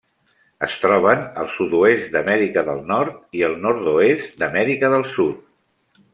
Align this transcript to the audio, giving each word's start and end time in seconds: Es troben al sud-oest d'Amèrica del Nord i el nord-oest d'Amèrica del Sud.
Es 0.67 0.77
troben 0.85 1.19
al 1.41 1.49
sud-oest 1.55 2.09
d'Amèrica 2.15 2.65
del 2.71 2.81
Nord 2.93 3.21
i 3.41 3.45
el 3.51 3.55
nord-oest 3.67 4.35
d'Amèrica 4.41 4.93
del 4.97 5.07
Sud. 5.15 5.47